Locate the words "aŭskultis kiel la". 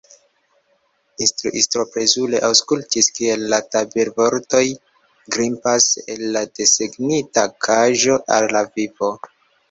2.47-3.59